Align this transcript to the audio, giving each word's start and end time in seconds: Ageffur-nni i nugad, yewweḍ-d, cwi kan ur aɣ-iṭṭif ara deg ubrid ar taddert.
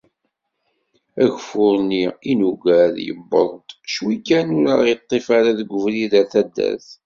Ageffur-nni 1.23 2.05
i 2.31 2.33
nugad, 2.39 2.93
yewweḍ-d, 3.07 3.67
cwi 3.93 4.15
kan 4.27 4.47
ur 4.59 4.65
aɣ-iṭṭif 4.73 5.27
ara 5.37 5.57
deg 5.59 5.69
ubrid 5.77 6.13
ar 6.19 6.27
taddert. 6.31 6.87